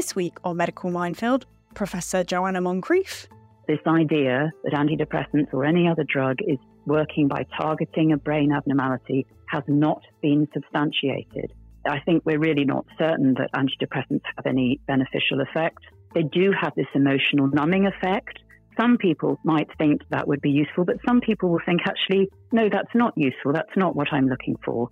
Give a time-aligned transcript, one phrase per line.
[0.00, 3.26] This week on Medical Minefield, Professor Joanna Moncrieff.
[3.68, 6.56] This idea that antidepressants or any other drug is
[6.86, 11.52] working by targeting a brain abnormality has not been substantiated.
[11.86, 15.80] I think we're really not certain that antidepressants have any beneficial effect.
[16.14, 18.38] They do have this emotional numbing effect.
[18.80, 22.70] Some people might think that would be useful, but some people will think, actually, no,
[22.72, 23.52] that's not useful.
[23.52, 24.88] That's not what I'm looking for.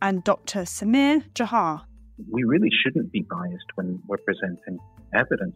[0.00, 0.60] And Dr.
[0.60, 1.82] Sameer Jauhar.
[2.18, 4.78] We really shouldn't be biased when we're presenting
[5.14, 5.54] evidence.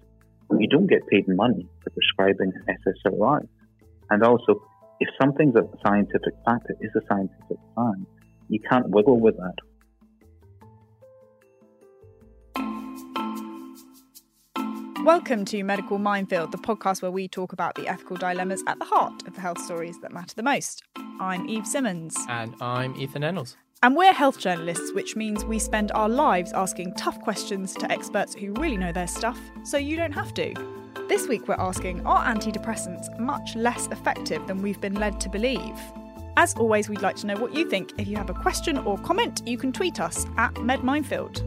[0.50, 3.48] You don't get paid money for prescribing SSRI.
[4.10, 4.60] And also,
[5.00, 8.00] if something's a scientific fact, it is a scientific fact.
[8.48, 9.54] You can't wiggle with that.
[15.02, 18.84] Welcome to Medical Minefield, the podcast where we talk about the ethical dilemmas at the
[18.84, 20.82] heart of the health stories that matter the most.
[21.20, 22.14] I'm Eve Simmons.
[22.28, 23.56] And I'm Ethan Ennals.
[23.82, 28.34] And we're health journalists, which means we spend our lives asking tough questions to experts
[28.34, 30.52] who really know their stuff, so you don't have to.
[31.08, 35.80] This week we're asking Are antidepressants much less effective than we've been led to believe?
[36.36, 37.94] As always, we'd like to know what you think.
[37.96, 41.40] If you have a question or comment, you can tweet us at MedMinefield.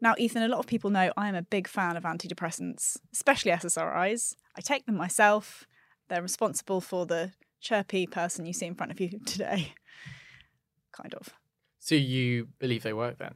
[0.00, 3.52] Now, Ethan, a lot of people know I am a big fan of antidepressants, especially
[3.52, 4.36] SSRIs.
[4.56, 5.66] I take them myself.
[6.14, 9.74] They're responsible for the chirpy person you see in front of you today.
[10.92, 11.30] Kind of.
[11.80, 13.32] So you believe they work then?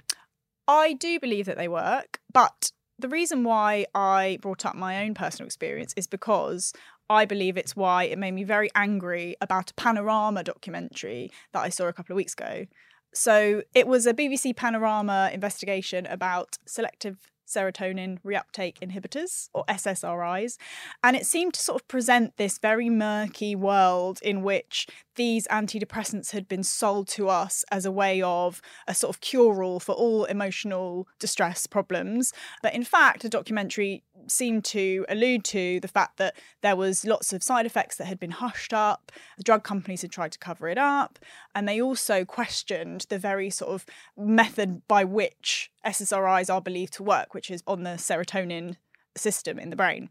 [0.68, 5.14] I do believe that they work, but the reason why I brought up my own
[5.14, 6.72] personal experience is because
[7.10, 11.70] I believe it's why it made me very angry about a Panorama documentary that I
[11.70, 12.66] saw a couple of weeks ago.
[13.12, 20.56] So it was a BBC Panorama investigation about selective serotonin reuptake inhibitors or SSRIs.
[21.02, 26.30] And it seemed to sort of present this very murky world in which these antidepressants
[26.30, 29.94] had been sold to us as a way of a sort of cure all for
[29.94, 32.32] all emotional distress problems.
[32.62, 37.32] But in fact, the documentary seemed to allude to the fact that there was lots
[37.32, 39.10] of side effects that had been hushed up.
[39.36, 41.18] The drug companies had tried to cover it up.
[41.54, 43.86] And they also questioned the very sort of
[44.16, 48.76] method by which SSRIs are believed to work, which is on the serotonin
[49.16, 50.10] system in the brain.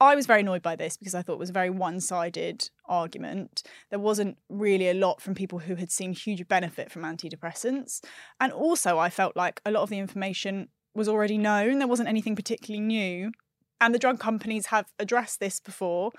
[0.00, 2.68] I was very annoyed by this because I thought it was a very one sided
[2.86, 3.62] argument.
[3.90, 8.00] There wasn't really a lot from people who had seen huge benefit from antidepressants.
[8.40, 11.78] And also, I felt like a lot of the information was already known.
[11.78, 13.32] There wasn't anything particularly new.
[13.80, 16.10] And the drug companies have addressed this before.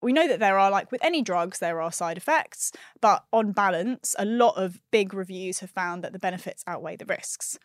[0.00, 3.52] We know that there are, like with any drugs, there are side effects, but on
[3.52, 7.58] balance, a lot of big reviews have found that the benefits outweigh the risks.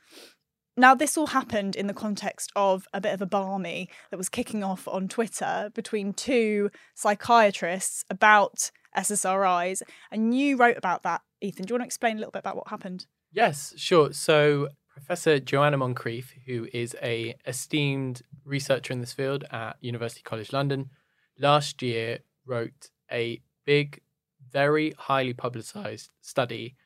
[0.80, 4.30] Now, this all happened in the context of a bit of a barmy that was
[4.30, 9.82] kicking off on Twitter between two psychiatrists about SSRIs.
[10.10, 11.66] And you wrote about that, Ethan.
[11.66, 13.08] Do you want to explain a little bit about what happened?
[13.30, 14.14] Yes, sure.
[14.14, 20.54] So, Professor Joanna Moncrieff, who is a esteemed researcher in this field at University College
[20.54, 20.92] London,
[21.38, 24.00] last year wrote a big,
[24.50, 26.78] very highly publicized study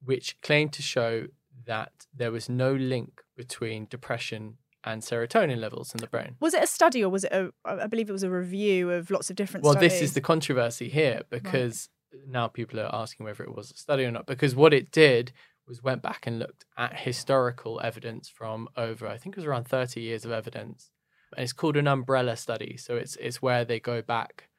[0.00, 1.26] which claimed to show
[1.66, 6.36] that there was no link between depression and serotonin levels in the brain.
[6.40, 9.10] Was it a study or was it a, I believe it was a review of
[9.10, 9.92] lots of different well, studies?
[9.92, 12.22] this is the controversy here because right.
[12.28, 14.26] now people are asking whether it was a study or not.
[14.26, 15.32] Because what it did
[15.66, 19.66] was went back and looked at historical evidence from over, I think it was around
[19.66, 20.90] 30 years of evidence.
[21.36, 22.76] And it's called an umbrella study.
[22.76, 24.50] So it's it's where they go back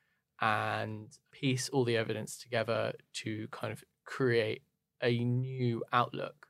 [0.41, 4.63] and piece all the evidence together to kind of create
[5.01, 6.47] a new outlook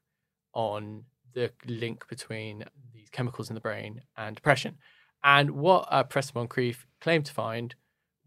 [0.54, 2.64] on the link between
[2.94, 4.78] these chemicals in the brain and depression.
[5.24, 7.76] And what uh, Professor Moncrieff claimed to find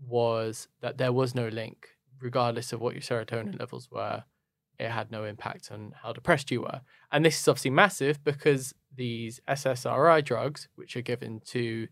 [0.00, 1.88] was that there was no link,
[2.20, 4.24] regardless of what your serotonin levels were.
[4.78, 6.80] It had no impact on how depressed you were.
[7.10, 11.88] And this is obviously massive because these SSRI drugs, which are given to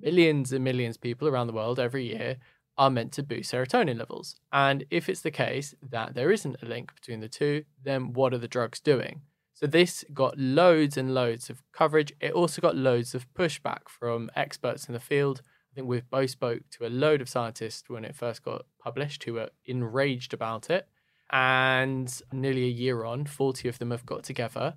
[0.00, 2.38] millions and millions of people around the world every year,
[2.76, 4.36] are meant to boost serotonin levels.
[4.52, 8.34] And if it's the case that there isn't a link between the two, then what
[8.34, 9.22] are the drugs doing?
[9.54, 12.12] So this got loads and loads of coverage.
[12.20, 15.42] It also got loads of pushback from experts in the field.
[15.44, 19.22] I think we've both spoke to a load of scientists when it first got published
[19.24, 20.88] who were enraged about it.
[21.30, 24.74] And nearly a year on, 40 of them have got together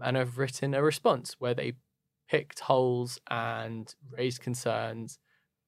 [0.00, 1.72] and have written a response where they
[2.28, 5.18] picked holes and raised concerns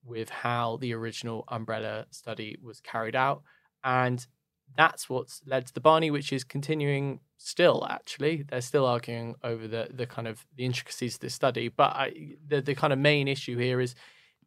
[0.04, 3.42] with how the original umbrella study was carried out.
[3.82, 4.26] And
[4.76, 7.86] that's what's led to the Barney, which is continuing still.
[7.90, 11.68] Actually, they're still arguing over the the kind of the intricacies of this study.
[11.68, 13.94] But I, the the kind of main issue here is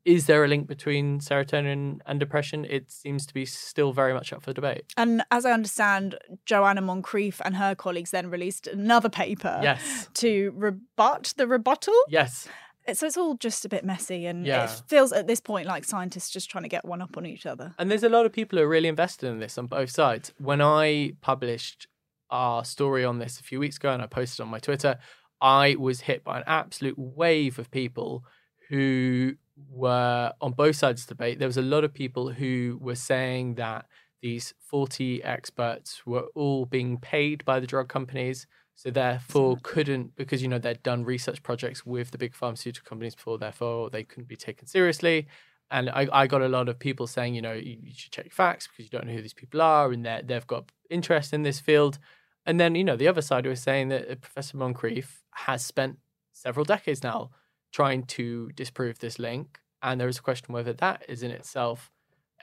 [0.05, 2.65] is there a link between serotonin and depression?
[2.69, 4.83] It seems to be still very much up for debate.
[4.97, 10.09] And as I understand, Joanna Moncrieff and her colleagues then released another paper Yes.
[10.15, 11.93] to rebut the rebuttal.
[12.09, 12.49] Yes.
[12.91, 14.65] So it's all just a bit messy, and Yeah.
[14.65, 17.45] it feels at this point like scientists just trying to get one up on each
[17.45, 17.73] other.
[17.79, 20.33] And there's a lot of people who are really invested in this on both sides.
[20.37, 21.87] When I published
[22.29, 24.97] our story on this a few weeks ago and I posted on my Twitter,
[25.39, 28.23] I was hit by an absolute wave of people
[28.69, 29.35] who
[29.69, 31.39] were on both sides of the debate.
[31.39, 33.85] There was a lot of people who were saying that
[34.21, 38.47] these 40 experts were all being paid by the drug companies.
[38.75, 43.15] So therefore couldn't because you know they'd done research projects with the big pharmaceutical companies
[43.15, 45.27] before, therefore they couldn't be taken seriously.
[45.71, 48.31] And I, I got a lot of people saying, you know, you, you should check
[48.31, 51.43] facts because you don't know who these people are and they they've got interest in
[51.43, 51.99] this field.
[52.45, 55.97] And then, you know, the other side was saying that uh, Professor Moncrieff has spent
[56.33, 57.29] several decades now
[57.71, 59.59] trying to disprove this link.
[59.81, 61.91] And there is a question whether that is in itself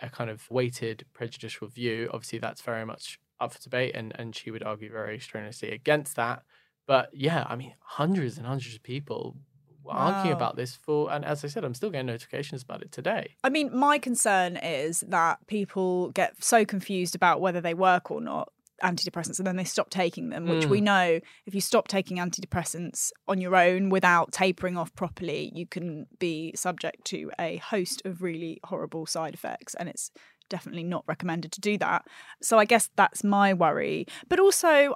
[0.03, 2.09] a kind of weighted prejudicial view.
[2.13, 6.17] Obviously, that's very much up for debate, and, and she would argue very strenuously against
[6.17, 6.43] that.
[6.87, 9.37] But yeah, I mean, hundreds and hundreds of people
[9.85, 12.93] were arguing about this for, and as I said, I'm still getting notifications about it
[12.93, 13.37] today.
[13.45, 18.21] I mean, my concern is that people get so confused about whether they work or
[18.21, 18.53] not
[18.83, 20.85] antidepressants and then they stop taking them which we mm.
[20.85, 26.07] know if you stop taking antidepressants on your own without tapering off properly you can
[26.19, 30.11] be subject to a host of really horrible side effects and it's
[30.51, 32.05] definitely not recommended to do that
[32.43, 34.95] so i guess that's my worry but also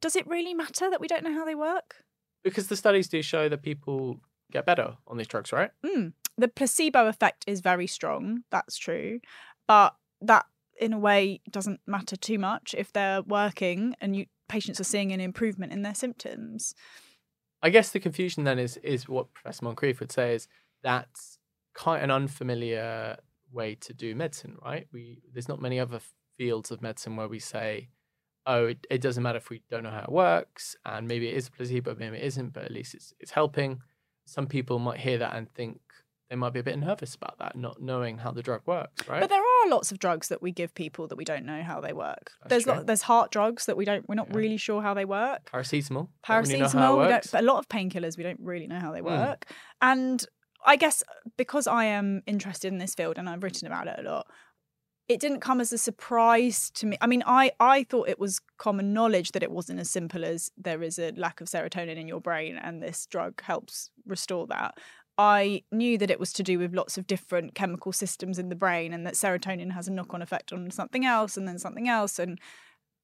[0.00, 1.96] does it really matter that we don't know how they work
[2.44, 4.20] Because the studies do show that people
[4.54, 5.70] get better on these drugs, right?
[5.84, 6.14] Mm.
[6.38, 8.44] The placebo effect is very strong.
[8.50, 9.20] That's true.
[9.68, 10.46] But that,
[10.80, 15.12] in a way, doesn't matter too much if they're working and you patients are seeing
[15.12, 16.74] an improvement in their symptoms.
[17.62, 20.48] I guess the confusion then is is what Professor Moncrieff would say is
[20.82, 21.38] that's
[21.74, 23.16] quite an unfamiliar
[23.54, 24.86] way to do medicine, right?
[24.92, 26.00] We there's not many other
[26.36, 27.88] fields of medicine where we say,
[28.46, 31.36] oh, it, it doesn't matter if we don't know how it works, and maybe it
[31.36, 33.80] is a placebo, maybe it isn't, but at least it's it's helping.
[34.26, 35.80] Some people might hear that and think
[36.30, 39.20] they might be a bit nervous about that, not knowing how the drug works, right?
[39.20, 41.82] But there are lots of drugs that we give people that we don't know how
[41.82, 42.30] they work.
[42.48, 44.36] That's there's there's heart drugs that we don't we're not Yeah.
[44.38, 45.50] really sure how they work.
[45.52, 45.90] Paracetamol.
[45.90, 48.66] don't know how it Paracetamol, we don't, but a lot of painkillers we don't really
[48.66, 49.04] know how they Mm.
[49.04, 49.50] work.
[49.82, 50.24] And
[50.64, 51.02] I guess
[51.36, 54.26] because I am interested in this field and I've written about it a lot,
[55.08, 56.96] it didn't come as a surprise to me.
[57.00, 60.50] I mean, I I thought it was common knowledge that it wasn't as simple as
[60.56, 64.78] there is a lack of serotonin in your brain and this drug helps restore that.
[65.16, 68.56] I knew that it was to do with lots of different chemical systems in the
[68.56, 72.18] brain and that serotonin has a knock-on effect on something else and then something else
[72.18, 72.40] and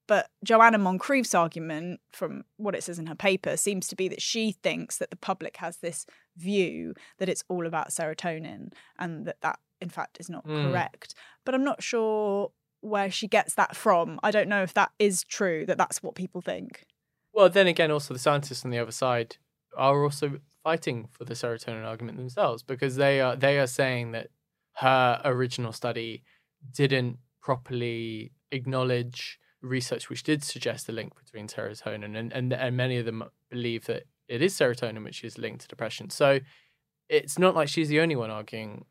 [0.07, 4.21] but Joanna Moncrieff's argument, from what it says in her paper, seems to be that
[4.21, 6.05] she thinks that the public has this
[6.37, 10.63] view that it's all about serotonin and that that, in fact, is not Mm.
[10.71, 11.13] correct.
[11.45, 12.51] But I'm not sure
[12.81, 14.19] where she gets that from.
[14.23, 16.85] I don't know if that is true, that that's what people think.
[17.33, 19.37] Well, then again, also the scientists on the other side
[19.77, 24.27] are also fighting for the serotonin argument themselves because they are they are saying that
[24.77, 26.23] her original study
[26.73, 32.97] didn't properly acknowledge research which did suggest a link between serotonin and, and and many
[32.97, 36.09] of them believe that it is serotonin which is linked to depression.
[36.09, 36.39] So
[37.09, 38.85] it's not like she's the only one arguing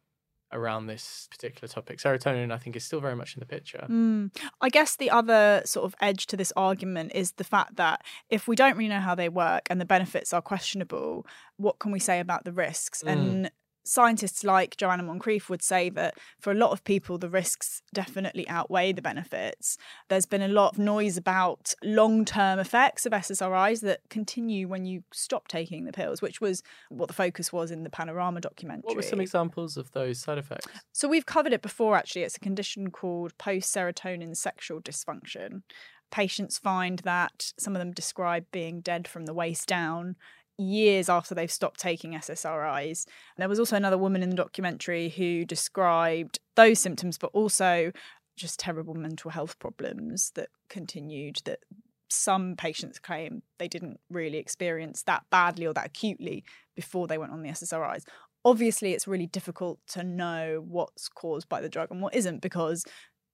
[0.52, 1.98] around this particular topic.
[1.98, 3.86] Serotonin, I think, is still very much in the picture.
[3.88, 4.36] Mm.
[4.60, 8.46] I guess the other sort of edge to this argument is the fact that if
[8.46, 12.00] we don't really know how they work and the benefits are questionable, what can we
[12.00, 13.02] say about the risks?
[13.02, 13.12] Mm.
[13.12, 13.50] And
[13.84, 18.48] scientists like Joanna Moncrieff would say that for a lot of people, the risks definitely
[18.48, 19.76] outweigh the benefits.
[20.08, 24.84] There's been a lot of noise about long term effects of SSRIs that continue when
[24.84, 28.82] you stop taking the pills, which was what the focus was in the Panorama documentary.
[28.86, 30.66] What were some examples of those side effects?
[30.92, 32.22] So we've covered it before actually.
[32.22, 35.62] It's a condition called post serotonin sexual dysfunction.
[36.10, 40.16] Patients find that some of them describe being dead from the waist down
[40.60, 43.06] years after they've stopped taking SSRIs.
[43.36, 47.92] There was also another woman in the documentary who described those symptoms, but also
[48.36, 51.60] just terrible mental health problems that continued that
[52.08, 56.42] some patients claim they didn't really experience that badly or that acutely
[56.74, 58.02] before they went on the SSRIs
[58.44, 62.84] obviously it's really difficult to know what's caused by the drug and what isn't because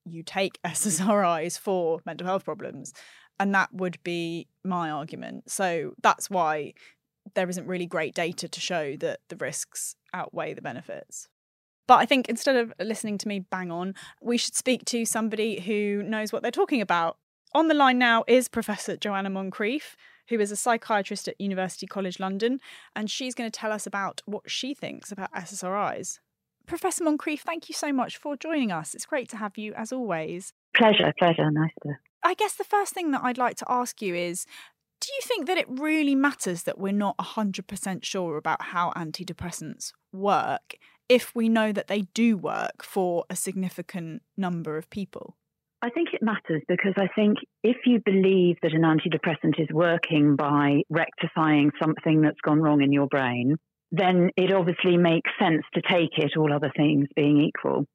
[0.05, 2.93] you take SSRIs for mental health problems
[3.39, 6.73] and that would be my argument so that's why
[7.35, 11.29] there isn't really great data to show that the risks outweigh the benefits
[11.87, 15.61] but I think instead of listening to me bang on, we should speak to somebody
[15.61, 17.17] who knows what they're talking about.
[17.53, 19.95] On the line now is Professor Joanna Moncrieff,
[20.27, 22.59] who is a psychiatrist at University College London,
[22.93, 26.19] and she's going to tell us about what she thinks about SSRIs.
[26.65, 28.93] Professor Moncrieff, thank you so much for joining us.
[28.93, 30.51] It's great to have you as always.
[30.75, 31.49] Pleasure, pleasure.
[31.49, 31.93] Nice to.
[32.21, 34.45] I guess the first thing that I'd like to ask you is
[34.99, 39.91] do you think that it really matters that we're not 100% sure about how antidepressants
[40.11, 40.75] work
[41.09, 45.37] if we know that they do work for a significant number of people?
[45.81, 50.35] I think it matters because I think if you believe that an antidepressant is working
[50.35, 53.57] by rectifying something that's gone wrong in your brain,
[53.91, 57.85] then it obviously makes sense to take it, all other things being equal.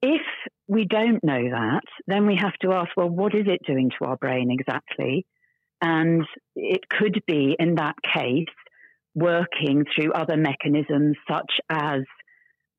[0.00, 0.22] If
[0.66, 4.06] we don't know that, then we have to ask, well, what is it doing to
[4.06, 5.26] our brain exactly?
[5.80, 8.46] And it could be, in that case,
[9.14, 12.02] working through other mechanisms such as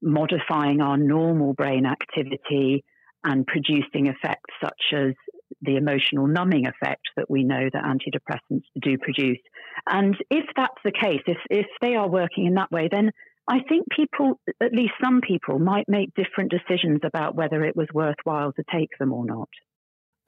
[0.02, 2.84] modifying our normal brain activity
[3.24, 5.14] and producing effects such as
[5.62, 9.40] the emotional numbing effect that we know that antidepressants do produce.
[9.88, 13.12] And if that's the case, if, if they are working in that way, then
[13.50, 17.88] I think people, at least some people, might make different decisions about whether it was
[17.94, 19.50] worthwhile to take them or not.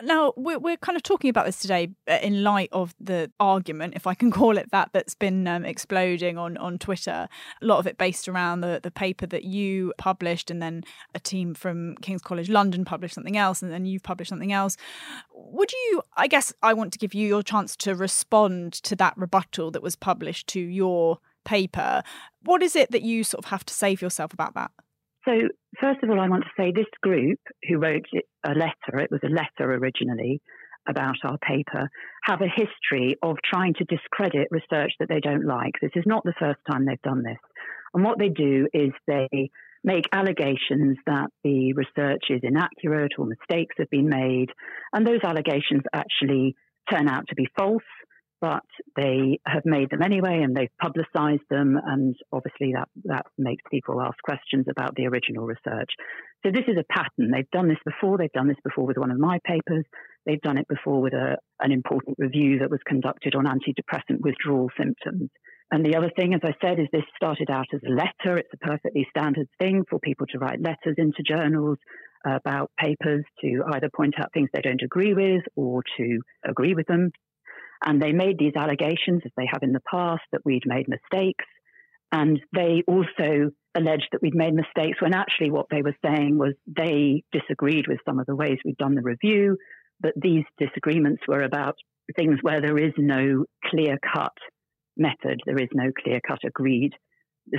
[0.01, 3.95] Now, we're, we're kind of talking about this today uh, in light of the argument,
[3.95, 7.27] if I can call it that, that's been um, exploding on, on Twitter.
[7.61, 11.19] A lot of it based around the, the paper that you published, and then a
[11.19, 14.77] team from King's College London published something else, and then you've published something else.
[15.33, 19.17] Would you, I guess, I want to give you your chance to respond to that
[19.17, 22.03] rebuttal that was published to your paper.
[22.43, 24.71] What is it that you sort of have to say for yourself about that?
[25.29, 25.35] So,
[25.79, 28.05] first of all, I want to say this group who wrote
[28.43, 30.41] a letter, it was a letter originally
[30.87, 31.87] about our paper,
[32.23, 35.73] have a history of trying to discredit research that they don't like.
[35.81, 37.37] This is not the first time they've done this.
[37.93, 39.51] And what they do is they
[39.83, 44.47] make allegations that the research is inaccurate or mistakes have been made,
[44.93, 46.55] and those allegations actually
[46.89, 47.83] turn out to be false
[48.41, 48.63] but
[48.95, 54.01] they have made them anyway and they've publicized them and obviously that, that makes people
[54.01, 55.89] ask questions about the original research.
[56.45, 57.31] So this is a pattern.
[57.31, 58.17] They've done this before.
[58.17, 59.85] They've done this before with one of my papers.
[60.25, 64.69] They've done it before with a, an important review that was conducted on antidepressant withdrawal
[64.77, 65.29] symptoms.
[65.71, 68.37] And the other thing, as I said, is this started out as a letter.
[68.37, 71.77] It's a perfectly standard thing for people to write letters into journals
[72.27, 76.73] uh, about papers to either point out things they don't agree with or to agree
[76.73, 77.11] with them.
[77.85, 81.45] And they made these allegations, as they have in the past, that we'd made mistakes.
[82.11, 86.53] And they also alleged that we'd made mistakes when actually what they were saying was
[86.67, 89.57] they disagreed with some of the ways we'd done the review,
[90.01, 91.75] but these disagreements were about
[92.17, 94.33] things where there is no clear cut
[94.97, 96.93] method, there is no clear cut agreed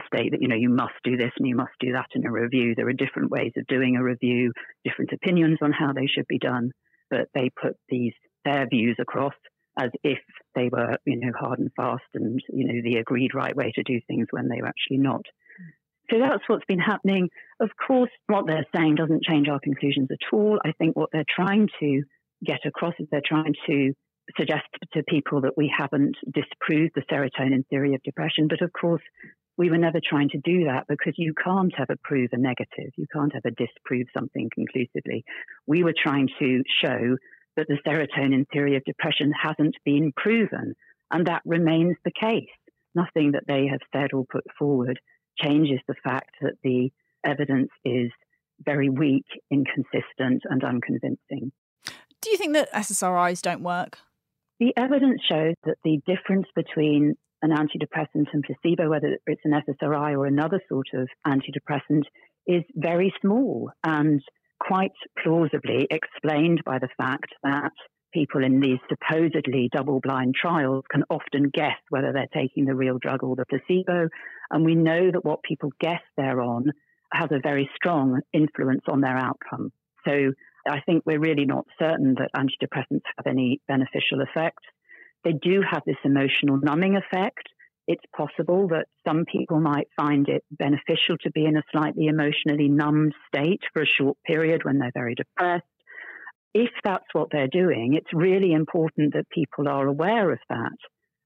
[0.07, 2.31] state that you know you must do this and you must do that in a
[2.31, 2.75] review.
[2.75, 4.53] There are different ways of doing a review,
[4.85, 6.71] different opinions on how they should be done,
[7.11, 8.13] but they put these
[8.45, 9.35] their views across
[9.81, 10.19] as if
[10.55, 13.83] they were, you know, hard and fast and, you know, the agreed right way to
[13.83, 15.23] do things when they were actually not.
[16.11, 17.29] So that's what's been happening.
[17.61, 20.59] Of course, what they're saying doesn't change our conclusions at all.
[20.65, 22.03] I think what they're trying to
[22.45, 23.93] get across is they're trying to
[24.37, 28.49] suggest to people that we haven't disproved the serotonin theory of depression.
[28.49, 29.03] But of course,
[29.57, 32.93] we were never trying to do that because you can't ever prove a negative.
[32.97, 35.25] You can't ever disprove something conclusively.
[35.67, 37.17] We were trying to show
[37.57, 40.75] that the serotonin theory of depression hasn't been proven.
[41.11, 42.49] And that remains the case.
[42.95, 45.01] Nothing that they have said or put forward
[45.39, 46.91] changes the fact that the
[47.25, 48.11] evidence is
[48.65, 51.53] very weak, inconsistent, and unconvincing.
[52.21, 53.99] Do you think that SSRIs don't work?
[54.59, 60.17] The evidence shows that the difference between an antidepressant and placebo, whether it's an SSRI
[60.17, 62.03] or another sort of antidepressant,
[62.47, 63.71] is very small.
[63.83, 64.21] And
[64.61, 67.73] quite plausibly explained by the fact that
[68.13, 72.99] people in these supposedly double blind trials can often guess whether they're taking the real
[72.99, 74.09] drug or the placebo.
[74.51, 76.73] And we know that what people guess they're on
[77.13, 79.73] has a very strong influence on their outcome.
[80.07, 80.33] So
[80.69, 84.65] I think we're really not certain that antidepressants have any beneficial effects.
[85.25, 87.49] They do have this emotional numbing effect,
[87.87, 92.69] it's possible that some people might find it beneficial to be in a slightly emotionally
[92.69, 95.65] numbed state for a short period when they're very depressed.
[96.55, 100.77] If that's what they're doing, it's really important that people are aware of that,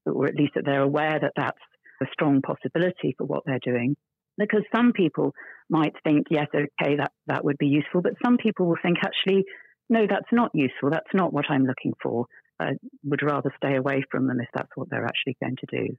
[0.05, 1.57] or at least that they're aware that that's
[2.01, 3.95] a strong possibility for what they're doing.
[4.37, 5.33] Because some people
[5.69, 9.45] might think, yes, okay, that, that would be useful, but some people will think, actually,
[9.89, 10.89] no, that's not useful.
[10.89, 12.25] That's not what I'm looking for.
[12.59, 12.71] I
[13.03, 15.95] would rather stay away from them if that's what they're actually going to do.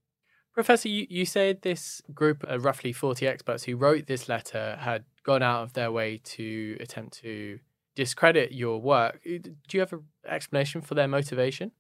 [0.57, 5.05] Professor, you, you said this group of roughly 40 experts who wrote this letter had
[5.23, 7.59] gone out of their way to attempt to
[7.95, 9.21] discredit your work.
[9.23, 11.73] Do you have an explanation for their motivation?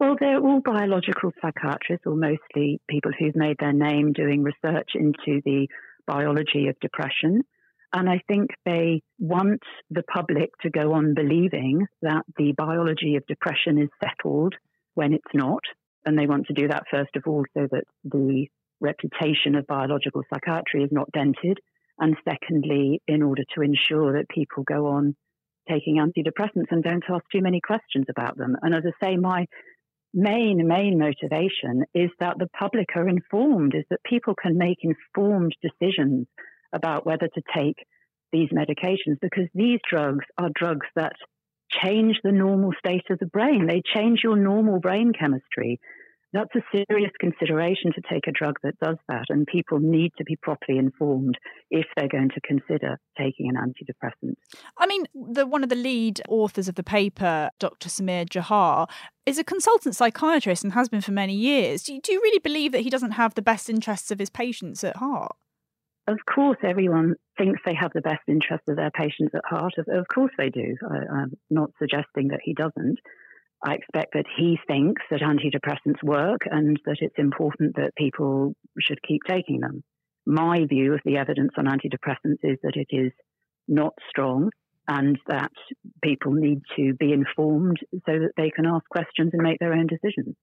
[0.00, 5.42] Well, they're all biological psychiatrists, or mostly people who've made their name doing research into
[5.44, 5.68] the
[6.06, 7.42] biology of depression.
[7.92, 9.60] And I think they want
[9.90, 14.54] the public to go on believing that the biology of depression is settled
[14.94, 15.60] when it's not.
[16.04, 18.46] And they want to do that, first of all, so that the
[18.80, 21.58] reputation of biological psychiatry is not dented.
[21.98, 25.14] And secondly, in order to ensure that people go on
[25.68, 28.56] taking antidepressants and don't ask too many questions about them.
[28.62, 29.46] And as I say, my
[30.12, 35.54] main, main motivation is that the public are informed, is that people can make informed
[35.62, 36.26] decisions
[36.72, 37.86] about whether to take
[38.32, 41.12] these medications because these drugs are drugs that
[41.82, 43.66] change the normal state of the brain.
[43.66, 45.80] They change your normal brain chemistry
[46.32, 50.24] that's a serious consideration to take a drug that does that, and people need to
[50.24, 51.36] be properly informed
[51.70, 54.34] if they're going to consider taking an antidepressant.
[54.78, 57.88] I mean, the one of the lead authors of the paper, Dr.
[57.88, 58.88] Sameer Jauhar,
[59.26, 61.82] is a consultant psychiatrist and has been for many years.
[61.82, 64.30] Do you, do you really believe that he doesn't have the best interests of his
[64.30, 65.36] patients at heart?
[66.08, 69.74] Of course, everyone thinks they have the best interests of their patients at heart.
[69.78, 70.76] Of, of course, they do.
[70.90, 72.98] I, I'm not suggesting that he doesn't.
[73.64, 79.00] I expect that he thinks that antidepressants work and that it's important that people should
[79.06, 79.84] keep taking them.
[80.26, 83.12] My view of the evidence on antidepressants is that it is
[83.68, 84.50] not strong
[84.88, 85.52] and that
[86.02, 89.86] people need to be informed so that they can ask questions and make their own
[89.86, 90.34] decisions.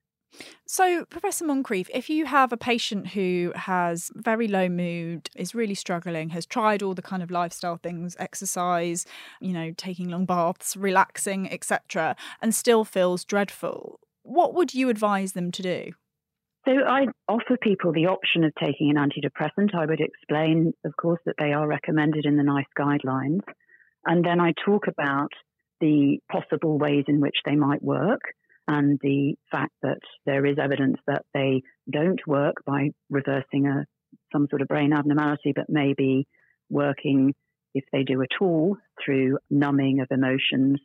[0.66, 5.74] So, Professor Moncrieff, if you have a patient who has very low mood, is really
[5.74, 9.06] struggling, has tried all the kind of lifestyle things, exercise,
[9.42, 15.34] you know, taking long baths, relaxing, etc., and still feels dreadful, what would you advise
[15.34, 15.92] them to do?
[16.66, 19.74] So, I offer people the option of taking an antidepressant.
[19.74, 23.42] I would explain, of course, that they are recommended in the NICE guidelines.
[24.06, 25.32] And then I talk about
[25.82, 28.22] the possible ways in which they might work
[28.70, 29.98] and the fact that
[30.28, 33.86] there is evidence that they don't work by reversing a
[34.32, 36.28] some sort of brain abnormality, but maybe
[36.70, 37.34] working
[37.74, 40.80] if they do at all through numbing of emotions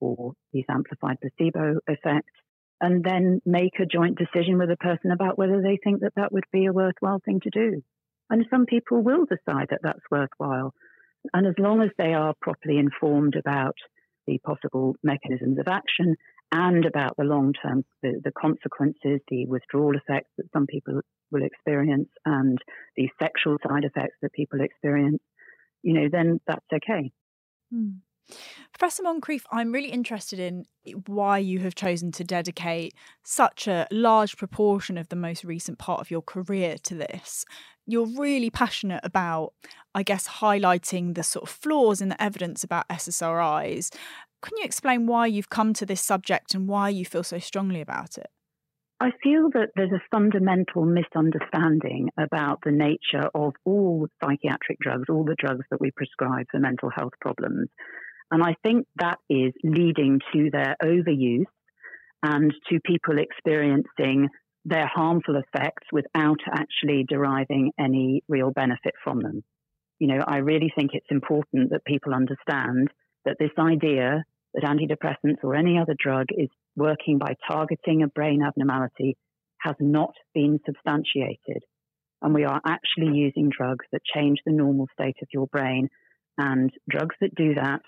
[0.00, 2.32] or these amplified placebo effects,
[2.80, 6.30] and then make a joint decision with a person about whether they think that that
[6.30, 7.82] would be a worthwhile thing to do.
[8.30, 10.72] And some people will decide that that's worthwhile.
[11.32, 13.76] And as long as they are properly informed about
[14.26, 16.16] the possible mechanisms of action
[16.54, 21.00] and about the long term, the, the consequences, the withdrawal effects that some people
[21.32, 22.58] will experience, and
[22.96, 25.20] the sexual side effects that people experience,
[25.82, 27.10] you know, then that's okay.
[27.72, 27.90] Hmm.
[28.72, 30.64] Professor Moncrieff, I'm really interested in
[31.06, 36.00] why you have chosen to dedicate such a large proportion of the most recent part
[36.00, 37.44] of your career to this.
[37.86, 39.52] You're really passionate about,
[39.94, 43.94] I guess, highlighting the sort of flaws in the evidence about SSRIs
[44.44, 47.80] can you explain why you've come to this subject and why you feel so strongly
[47.80, 48.28] about it?
[49.00, 55.24] I feel that there's a fundamental misunderstanding about the nature of all psychiatric drugs, all
[55.24, 57.68] the drugs that we prescribe for mental health problems.
[58.30, 61.44] And I think that is leading to their overuse
[62.22, 64.28] and to people experiencing
[64.64, 69.42] their harmful effects without actually deriving any real benefit from them.
[69.98, 72.88] You know, I really think it's important that people understand
[73.24, 74.24] that this idea
[74.54, 79.16] that antidepressants or any other drug is working by targeting a brain abnormality
[79.60, 81.62] has not been substantiated.
[82.22, 85.88] And we are actually using drugs that change the normal state of your brain.
[86.38, 87.82] And drugs that do that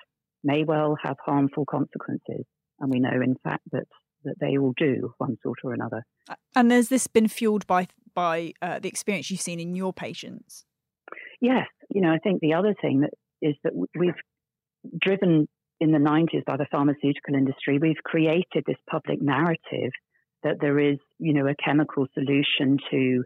[0.44, 2.44] may well have harmful consequences.
[2.79, 3.87] And we know, in fact, that,
[4.24, 6.05] that they all do one sort or another.
[6.55, 10.64] And has this been fueled by, by uh, the experience you've seen in your patients?
[11.40, 11.66] Yes.
[11.94, 14.14] You know, I think the other thing that is that we've
[15.00, 15.48] driven
[15.80, 19.90] in the 90s by the pharmaceutical industry, we've created this public narrative
[20.42, 23.24] that there is, you know, a chemical solution to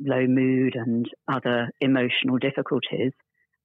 [0.00, 3.12] low mood and other emotional difficulties.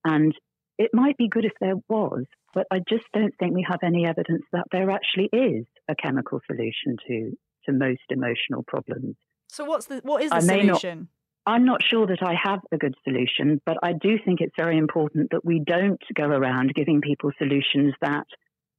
[0.03, 0.33] And
[0.77, 4.05] it might be good if there was, but I just don't think we have any
[4.05, 7.31] evidence that there actually is a chemical solution to
[7.65, 9.15] to most emotional problems.
[9.47, 10.99] So what's the what is the solution?
[10.99, 11.07] Not,
[11.45, 14.77] I'm not sure that I have a good solution, but I do think it's very
[14.77, 18.25] important that we don't go around giving people solutions that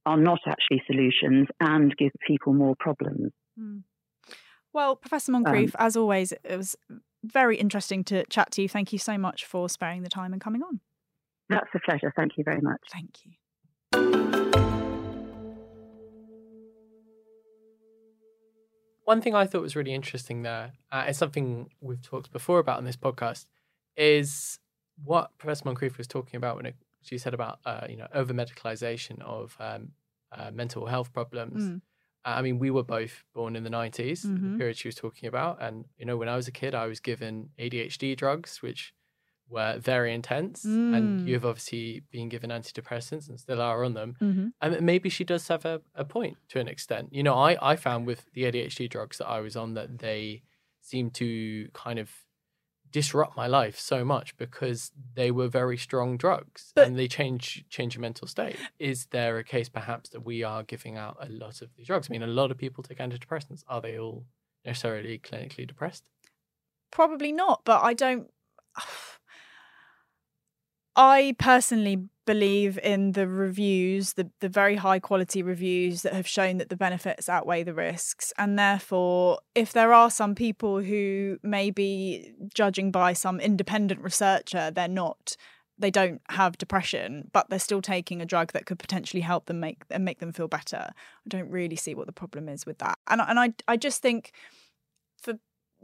[0.05, 3.31] are not actually solutions and give people more problems.
[3.59, 3.83] Mm.
[4.73, 6.75] Well, Professor Moncrieff, um, as always, it was
[7.23, 8.69] very interesting to chat to you.
[8.69, 10.79] Thank you so much for sparing the time and coming on.
[11.49, 12.11] That's a pleasure.
[12.15, 12.81] Thank you very much.
[12.91, 14.24] Thank you.
[19.05, 22.77] One thing I thought was really interesting there, uh, and something we've talked before about
[22.77, 23.45] on this podcast,
[23.95, 24.59] is
[25.03, 28.33] what Professor Moncrieff was talking about when it, she said about uh, you know over
[28.33, 29.91] medicalization of um,
[30.31, 31.63] uh, mental health problems.
[31.63, 31.81] Mm.
[32.25, 34.53] I mean, we were both born in the 90s, mm-hmm.
[34.53, 35.61] the period she was talking about.
[35.61, 38.95] And, you know, when I was a kid, I was given ADHD drugs, which
[39.47, 40.95] were very intense, Mm.
[40.97, 44.15] and you've obviously been given antidepressants and still are on them.
[44.21, 44.47] Mm-hmm.
[44.61, 47.09] And maybe she does have a, a point to an extent.
[47.11, 50.41] You know, I, I found with the ADHD drugs that I was on that they
[50.81, 52.09] seemed to kind of
[52.91, 57.65] disrupt my life so much because they were very strong drugs But- and they change
[57.69, 58.55] change your mental state.
[58.79, 62.07] Is there a case perhaps that we are giving out a lot of these drugs?
[62.09, 63.63] I mean, a lot of people take antidepressants.
[63.67, 64.25] Are they all
[64.63, 66.07] necessarily clinically depressed?
[66.91, 68.29] Probably not, but I don't.
[70.95, 76.57] I personally believe in the reviews, the, the very high quality reviews that have shown
[76.57, 78.33] that the benefits outweigh the risks.
[78.37, 84.71] And therefore, if there are some people who may be judging by some independent researcher,
[84.71, 85.35] they're not.
[85.77, 89.59] They don't have depression, but they're still taking a drug that could potentially help them
[89.59, 90.87] make and make them feel better.
[90.87, 94.01] I don't really see what the problem is with that, and and I I just
[94.01, 94.31] think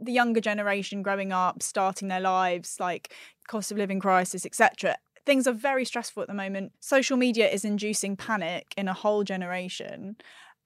[0.02, 3.12] the younger generation growing up, starting their lives, like
[3.48, 4.96] cost of living crisis, etc.
[5.24, 6.72] Things are very stressful at the moment.
[6.80, 10.16] Social media is inducing panic in a whole generation.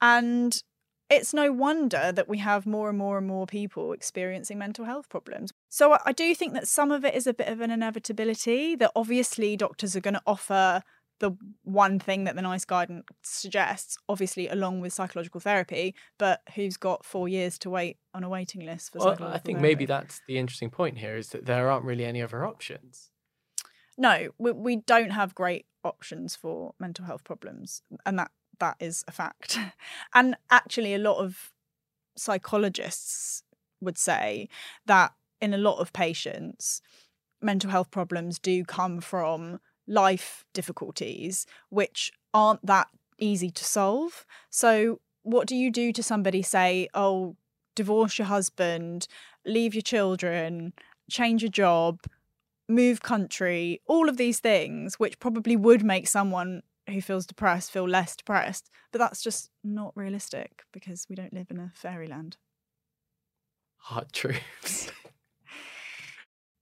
[0.01, 0.61] And
[1.09, 5.09] it's no wonder that we have more and more and more people experiencing mental health
[5.09, 5.53] problems.
[5.69, 8.75] So I- I do think that some of it is a bit of an inevitability
[8.77, 10.83] that obviously doctors are going to offer
[11.19, 16.77] the one thing that the NICE guidance suggests, obviously along with psychological therapy, but who's
[16.77, 19.63] got four years to wait on a waiting list for Well, psychological I think therapy?
[19.63, 23.11] maybe that's the interesting point here is that there aren't really any other options.
[23.97, 29.05] no we, we don't have great options for mental health problems and that that is
[29.09, 29.59] a fact
[30.15, 31.53] and actually a lot of
[32.17, 33.43] psychologists
[33.81, 34.49] would say
[34.87, 36.83] that in a lot of patients
[37.41, 45.01] mental health problems do come from life difficulties which aren't that easy to solve so
[45.23, 47.37] what do you do to somebody say oh
[47.75, 49.07] divorce your husband
[49.45, 50.73] leave your children
[51.11, 52.01] change your job
[52.69, 57.89] move country, all of these things, which probably would make someone who feels depressed feel
[57.89, 58.71] less depressed.
[58.93, 62.37] But that's just not realistic because we don't live in a fairyland.
[63.79, 64.91] Hard truths.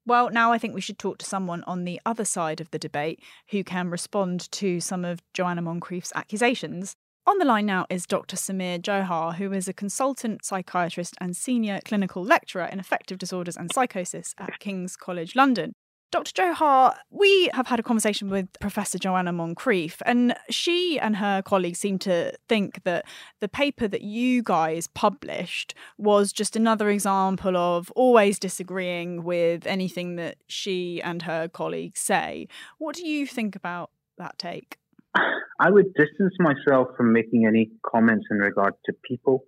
[0.06, 2.78] Well, now I think we should talk to someone on the other side of the
[2.78, 6.94] debate who can respond to some of Joanna Moncrieff's accusations.
[7.26, 8.36] On the line now is Dr.
[8.36, 13.72] Sameer Jauhar, who is a consultant psychiatrist and senior clinical lecturer in affective disorders and
[13.72, 15.72] psychosis at King's College London.
[16.14, 16.30] Dr.
[16.30, 21.80] Jauhar, we have had a conversation with Professor Joanna Moncrieff, and she and her colleagues
[21.80, 23.04] seem to think that
[23.40, 30.14] the paper that you guys published was just another example of always disagreeing with anything
[30.14, 32.46] that she and her colleagues say.
[32.78, 34.78] What do you think about that take?
[35.16, 39.46] I would distance myself from making any comments in regard to people.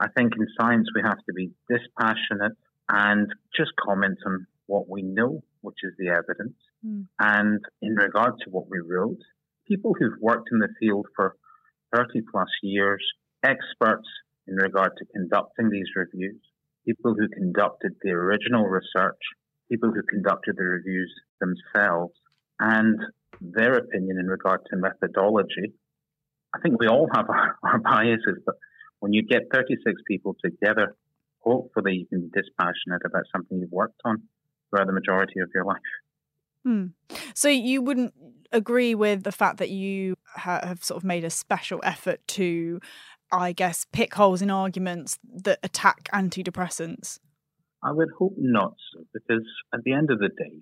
[0.00, 2.56] I think in science we have to be dispassionate
[2.88, 6.56] and just comment on what we know, which is the evidence.
[6.86, 7.06] Mm.
[7.18, 9.20] And in regard to what we wrote,
[9.66, 11.36] people who've worked in the field for
[11.94, 13.04] 30 plus years,
[13.44, 14.08] experts
[14.46, 16.40] in regard to conducting these reviews,
[16.86, 19.20] people who conducted the original research,
[19.70, 22.14] people who conducted the reviews themselves,
[22.58, 22.98] and
[23.40, 25.72] their opinion in regard to methodology.
[26.54, 28.56] I think we all have our, our biases, but
[28.98, 30.96] when you get 36 people together,
[31.40, 34.22] hopefully you can be dispassionate about something you've worked on
[34.70, 35.76] throughout the majority of your life.
[36.64, 36.86] Hmm.
[37.34, 38.14] So you wouldn't
[38.52, 42.80] agree with the fact that you ha- have sort of made a special effort to,
[43.32, 47.18] I guess, pick holes in arguments that attack antidepressants?
[47.82, 48.74] I would hope not,
[49.14, 50.58] because at the end of the day,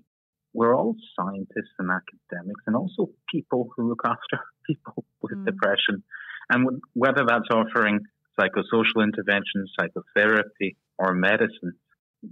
[0.55, 5.47] we're all scientists and academics and also people who look after people with Mm.
[5.47, 6.03] depression.
[6.51, 8.01] And whether that's offering
[8.40, 11.73] psychosocial interventions, psychotherapy, or medicine,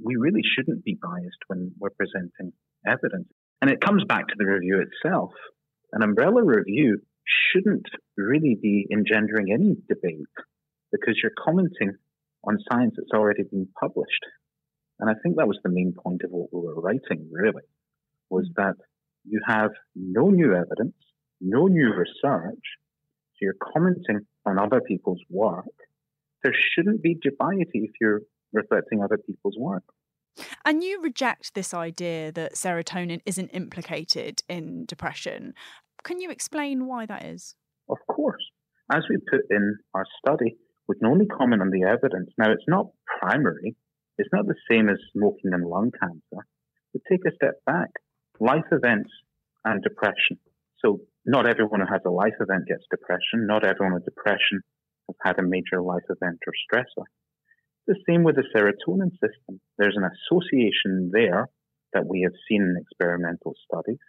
[0.03, 2.53] we really shouldn't be biased when we're presenting
[2.87, 3.29] evidence.
[3.61, 5.33] And it comes back to the review itself.
[5.93, 10.27] An umbrella review shouldn't really be engendering any debate
[10.93, 11.95] because you're commenting
[12.45, 14.25] on science that's already been published.
[15.01, 17.65] And I think that was the main point of what we were writing, really,
[18.31, 18.75] was that
[19.25, 20.95] you have no new evidence,
[21.41, 22.63] no new research,
[23.33, 25.67] so you're commenting on other people's work.
[26.43, 28.23] There shouldn't be dubiety if you're
[28.53, 29.85] reflecting other people's work.
[30.65, 35.55] And you reject this idea that serotonin isn't implicated in depression.
[36.05, 37.55] Can you explain why that is?
[37.89, 38.45] Of course.
[38.93, 40.57] As we put in our study,
[40.89, 42.31] we can only comment on the evidence.
[42.39, 43.77] Now, it's not primary,
[44.19, 46.47] it's not the same as smoking and lung cancer.
[46.93, 47.91] But take a step back
[48.41, 49.11] life events
[49.65, 50.39] and depression.
[50.85, 53.47] So, not everyone who has a life event gets depression.
[53.47, 54.61] Not everyone with depression
[55.09, 57.05] has had a major life event or stressor.
[57.87, 59.61] The same with the serotonin system.
[59.79, 61.49] There's an association there
[61.93, 64.01] that we have seen in experimental studies.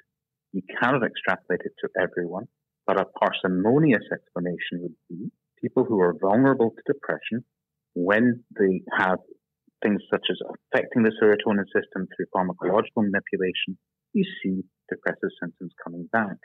[0.51, 2.47] You cannot extrapolate it to everyone,
[2.87, 5.29] but a parsimonious explanation would be
[5.61, 7.45] people who are vulnerable to depression
[7.93, 9.19] when they have
[9.83, 13.77] things such as affecting the serotonin system through pharmacological manipulation,
[14.13, 16.37] you see depressive symptoms coming back.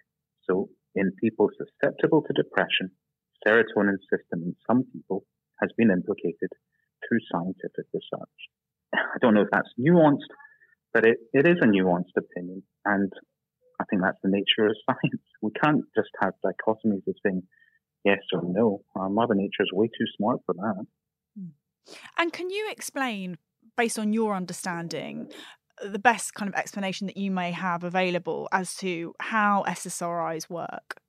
[0.48, 2.90] So in people susceptible to depression,
[3.46, 5.24] serotonin system in some people
[5.60, 6.52] has been implicated
[7.06, 8.38] through scientific research.
[8.94, 10.30] I don't know if that's nuanced,
[10.92, 12.62] but it, it is a nuanced opinion.
[12.84, 13.12] And
[13.80, 15.22] I think that's the nature of science.
[15.40, 17.42] We can't just have dichotomies of saying
[18.04, 18.82] yes or no.
[18.94, 20.86] Our Mother Nature is way too smart for that.
[21.38, 21.94] Hmm.
[22.18, 23.38] And can you explain,
[23.76, 25.28] based on your understanding,
[25.82, 31.00] the best kind of explanation that you may have available as to how SSRIs work?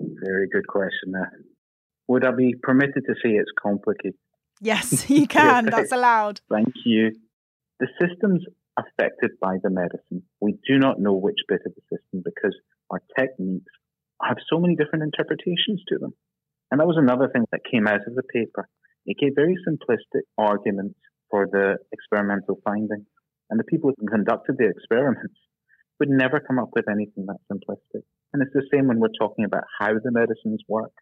[0.00, 1.32] Very good question there.
[2.08, 4.14] Would I be permitted to say it's complicated?
[4.64, 5.66] Yes, you can.
[5.66, 6.40] That's allowed.
[6.50, 7.12] Thank you.
[7.80, 8.44] The systems
[8.78, 12.56] affected by the medicine, we do not know which bit of the system because
[12.90, 13.70] our techniques
[14.22, 16.14] have so many different interpretations to them.
[16.70, 18.68] And that was another thing that came out of the paper.
[19.04, 20.98] It gave very simplistic arguments
[21.30, 23.06] for the experimental findings.
[23.50, 25.36] And the people who conducted the experiments
[26.00, 28.02] would never come up with anything that simplistic.
[28.32, 30.92] And it's the same when we're talking about how the medicines work.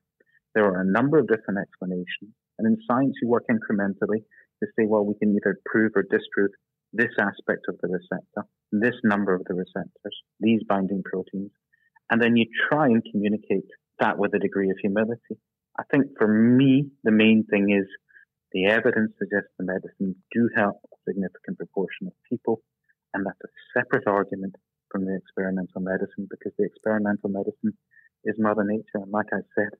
[0.54, 2.34] There are a number of different explanations.
[2.62, 4.22] And in science, you work incrementally
[4.62, 6.50] to say, well, we can either prove or disprove
[6.92, 11.50] this aspect of the receptor, this number of the receptors, these binding proteins.
[12.08, 13.66] And then you try and communicate
[13.98, 15.42] that with a degree of humility.
[15.76, 17.88] I think for me, the main thing is
[18.52, 22.62] the evidence suggests the medicines do help a significant proportion of people,
[23.14, 24.54] and that's a separate argument
[24.90, 27.72] from the experimental medicine because the experimental medicine
[28.24, 29.02] is Mother Nature.
[29.02, 29.72] And like I said,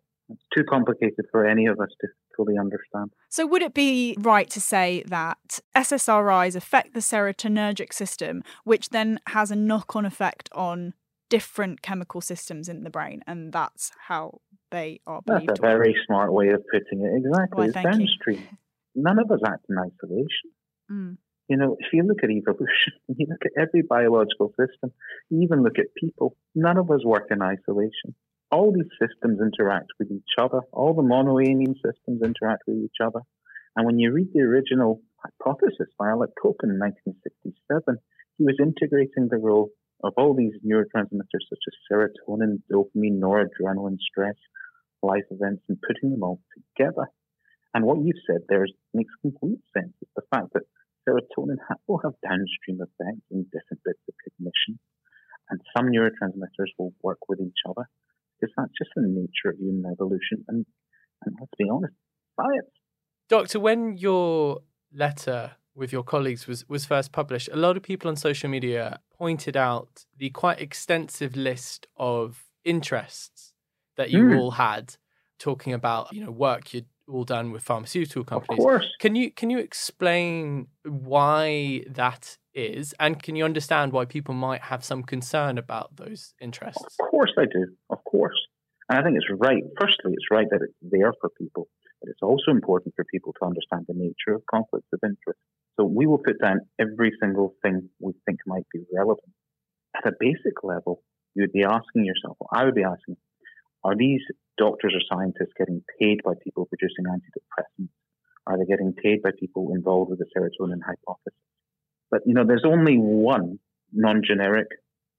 [0.57, 3.13] too complicated for any of us to fully understand.
[3.29, 9.21] So, would it be right to say that SSRIs affect the serotonergic system, which then
[9.29, 10.95] has a knock on effect on
[11.31, 13.23] different chemical systems in the brain?
[13.27, 17.13] And that's how they are That's a very smart way of putting it.
[17.17, 17.57] Exactly.
[17.57, 18.39] Well, it's downstream.
[18.39, 18.59] You.
[18.95, 20.51] None of us act in isolation.
[20.91, 21.17] Mm.
[21.49, 24.93] You know, if you look at evolution, you look at every biological system,
[25.31, 28.15] you even look at people, none of us work in isolation.
[28.53, 30.61] All these systems interact with each other.
[30.75, 33.21] All the monoamine systems interact with each other.
[33.75, 37.97] And when you read the original hypothesis by Alec Coppen in 1967,
[38.37, 39.71] he was integrating the role
[40.05, 44.37] of all these neurotransmitters such as serotonin, dopamine, noradrenaline, stress,
[45.03, 47.09] life events, and putting them all together.
[47.73, 49.97] And what you've said there makes complete sense.
[50.03, 50.69] It's the fact that
[51.09, 51.57] serotonin
[51.89, 54.77] will have downstream effects in different bits of cognition,
[55.49, 57.89] and some neurotransmitters will work with each other
[58.43, 60.45] because that's just the nature of human evolution.
[60.49, 60.67] And,
[61.25, 61.95] and let's be honest,
[62.37, 62.71] science.
[63.29, 64.61] Doctor, when your
[64.93, 68.99] letter with your colleagues was, was first published, a lot of people on social media
[69.17, 73.53] pointed out the quite extensive list of interests
[73.97, 74.39] that you mm.
[74.39, 74.97] all had,
[75.39, 78.59] talking about you know work you'd all done with pharmaceutical companies.
[78.59, 78.87] Of course.
[79.01, 84.63] Can you can you explain why that is, and can you understand why people might
[84.63, 86.97] have some concern about those interests?
[87.01, 87.67] Of course, I do.
[87.91, 88.39] Of course,
[88.89, 89.63] and I think it's right.
[89.81, 91.69] Firstly, it's right that it's there for people,
[92.01, 95.41] but it's also important for people to understand the nature of conflicts of interest.
[95.79, 99.33] So we will put down every single thing we think might be relevant.
[99.97, 101.03] At a basic level,
[101.35, 103.17] you'd be asking yourself, I would be asking,
[103.85, 104.21] are these
[104.59, 107.89] doctors or scientists getting paid by people producing antidepressants?
[108.47, 111.42] Are they getting paid by people involved with the serotonin hypothesis?
[112.13, 113.59] But, you know, there's only one
[113.93, 114.69] non-generic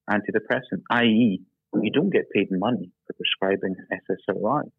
[0.10, 1.42] antidepressant, i.e.,
[1.82, 4.72] you don't get paid money for prescribing SSRIs.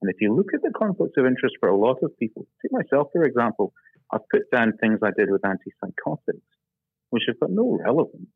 [0.00, 2.72] And if you look at the conflicts of interest for a lot of people, take
[2.72, 3.74] myself, for example,
[4.12, 6.46] I've put down things I did with antipsychotics,
[7.10, 8.30] which have got no relevance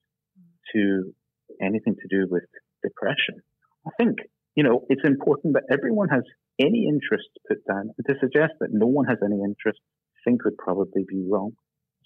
[0.75, 1.15] to
[1.63, 2.45] anything to do with
[2.83, 3.43] depression.
[3.87, 4.19] I think
[4.57, 6.23] you know, it's important that everyone has
[6.61, 7.91] any interest put down.
[7.97, 9.81] And to suggest that no one has any interest,
[10.17, 11.53] I think would probably be wrong.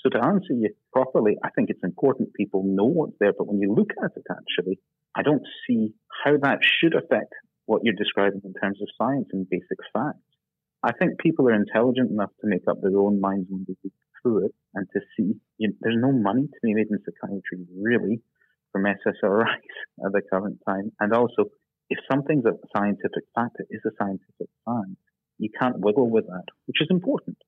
[0.04, 3.32] So to answer you properly, I think it's important people know what's there.
[3.36, 4.78] But when you look at it, actually,
[5.16, 7.32] I don't see how that should affect
[7.64, 10.18] what you're describing in terms of science and basic facts.
[10.82, 13.94] I think people are intelligent enough to make up their own minds when they look
[14.20, 17.64] through it and to see you know, there's no money to be made in psychiatry,
[17.74, 18.20] really,
[18.72, 19.46] from SSRIs
[20.04, 20.92] at the current time.
[21.00, 21.46] And also,
[21.88, 25.00] if something's a scientific fact, it is a scientific fact.
[25.38, 27.38] You can't wiggle with that, which is important.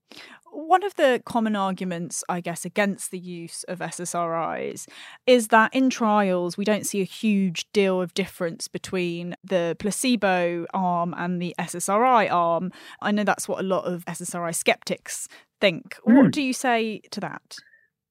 [0.50, 4.86] One of the common arguments, I guess, against the use of SSRIs
[5.26, 10.66] is that in trials, we don't see a huge deal of difference between the placebo
[10.72, 12.72] arm and the SSRI arm.
[13.02, 15.28] I know that's what a lot of SSRI skeptics
[15.60, 15.96] think.
[15.96, 16.16] Mm.
[16.16, 16.30] What hmm.
[16.30, 17.58] do you say to that?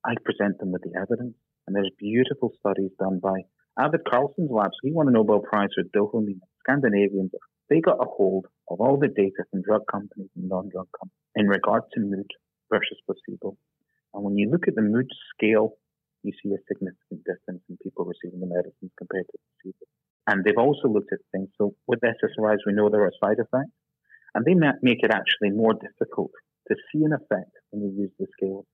[0.05, 1.35] I present them with the evidence.
[1.67, 3.41] And there's beautiful studies done by
[3.77, 4.77] Arvid Carlsson's labs.
[4.83, 6.39] He won a Nobel Prize for dopamine.
[6.59, 7.31] Scandinavians,
[7.69, 11.47] they got a hold of all the data from drug companies and non-drug companies in
[11.47, 12.29] regard to mood
[12.71, 13.57] versus placebo.
[14.13, 15.77] And when you look at the mood scale,
[16.23, 19.85] you see a significant difference in people receiving the medicines compared to placebo.
[20.27, 21.49] And they've also looked at things.
[21.57, 23.77] So with SSRIs, we know there are side effects,
[24.33, 26.31] and they make it actually more difficult
[26.67, 28.65] to see an effect when you use the scale.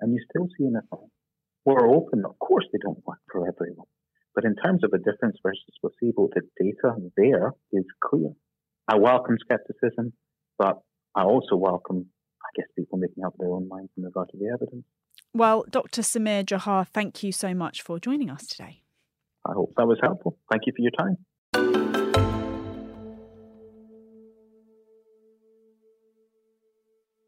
[0.00, 1.10] And you still see an effect.
[1.64, 2.24] We're open.
[2.24, 3.90] Of course, they don't work for everyone.
[4.34, 8.30] But in terms of a difference versus placebo, the data there is clear.
[8.88, 10.12] I welcome skepticism,
[10.58, 10.82] but
[11.14, 12.06] I also welcome,
[12.42, 14.84] I guess, people making up their own minds in regard to the evidence.
[15.32, 16.02] Well, Dr.
[16.02, 18.82] Sameer Jauhar, thank you so much for joining us today.
[19.46, 20.36] I hope that was helpful.
[20.50, 21.16] Thank you for your time.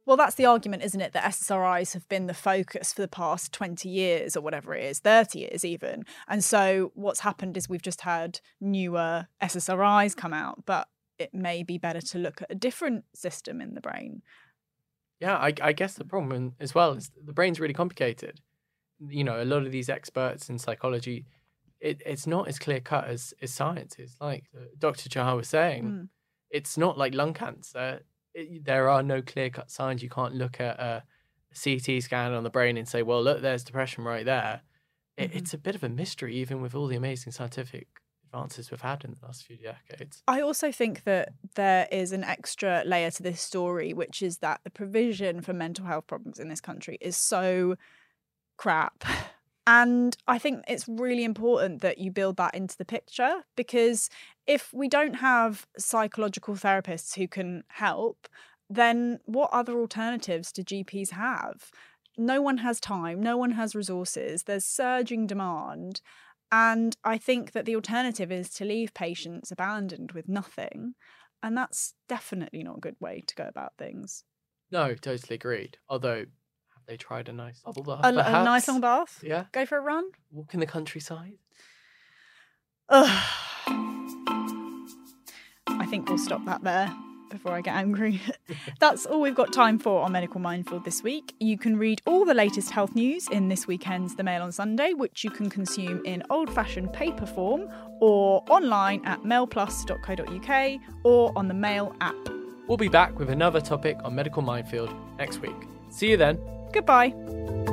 [0.06, 1.12] Well, that's the argument, isn't it?
[1.12, 4.98] That SSRIs have been the focus for the past 20 years or whatever it is,
[4.98, 6.04] 30 years even.
[6.28, 11.62] And so what's happened is we've just had newer SSRIs come out, but it may
[11.62, 14.22] be better to look at a different system in the brain.
[15.20, 18.40] Yeah, I, I guess the problem as well is the brain's really complicated.
[19.00, 21.26] You know, a lot of these experts in psychology,
[21.80, 24.16] it, it's not as clear cut as, as science is.
[24.20, 24.44] Like
[24.78, 25.08] Dr.
[25.08, 26.08] Jauhar was saying, mm.
[26.50, 28.00] it's not like lung cancer
[28.34, 30.02] it, there are no clear cut signs.
[30.02, 31.04] You can't look at a
[31.54, 34.62] CT scan on the brain and say, well, look, there's depression right there.
[35.16, 35.38] It, mm-hmm.
[35.38, 37.86] It's a bit of a mystery, even with all the amazing scientific
[38.34, 40.22] advances we've had in the last few decades.
[40.26, 44.60] I also think that there is an extra layer to this story, which is that
[44.64, 47.76] the provision for mental health problems in this country is so
[48.56, 49.04] crap.
[49.66, 54.10] And I think it's really important that you build that into the picture because
[54.46, 58.28] if we don't have psychological therapists who can help,
[58.68, 61.70] then what other alternatives do GPs have?
[62.18, 66.02] No one has time, no one has resources, there's surging demand.
[66.56, 70.94] And I think that the alternative is to leave patients abandoned with nothing.
[71.42, 74.22] And that's definitely not a good way to go about things.
[74.70, 75.78] No, totally agreed.
[75.88, 78.04] Although, have they tried a nice bubble bath?
[78.04, 79.20] A, a nice long bath?
[79.26, 79.46] Yeah.
[79.50, 80.04] Go for a run?
[80.30, 81.38] Walk in the countryside?
[82.88, 83.24] Ugh.
[85.66, 86.94] I think we'll stop that there
[87.34, 88.20] before I get angry.
[88.80, 91.34] That's all we've got time for on Medical Minefield this week.
[91.40, 94.94] You can read all the latest health news in this weekend's The Mail on Sunday,
[94.94, 97.68] which you can consume in old fashioned paper form
[98.00, 102.14] or online at mailplus.co.uk or on the Mail app.
[102.66, 105.56] We'll be back with another topic on Medical Minefield next week.
[105.90, 106.38] See you then.
[106.72, 107.63] Goodbye.